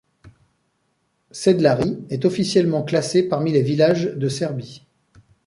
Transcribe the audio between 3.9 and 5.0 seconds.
de Serbie.